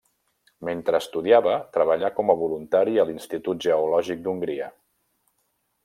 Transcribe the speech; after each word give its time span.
Mentre 0.69 1.01
estudiava, 1.03 1.53
treballà 1.75 2.09
com 2.21 2.33
a 2.33 2.37
voluntari 2.41 2.97
a 3.03 3.07
l'Institut 3.11 3.63
Geològic 3.67 4.25
d'Hongria. 4.25 4.73